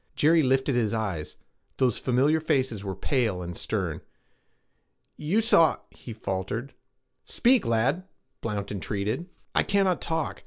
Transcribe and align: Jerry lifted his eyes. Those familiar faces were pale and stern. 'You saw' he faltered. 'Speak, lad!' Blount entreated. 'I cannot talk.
Jerry 0.15 0.41
lifted 0.41 0.73
his 0.73 0.95
eyes. 0.95 1.35
Those 1.77 1.99
familiar 1.99 2.39
faces 2.39 2.83
were 2.83 2.95
pale 2.95 3.43
and 3.43 3.55
stern. 3.55 4.01
'You 5.15 5.41
saw' 5.41 5.77
he 5.91 6.11
faltered. 6.11 6.73
'Speak, 7.23 7.67
lad!' 7.67 8.07
Blount 8.41 8.71
entreated. 8.71 9.29
'I 9.53 9.61
cannot 9.61 10.01
talk. 10.01 10.39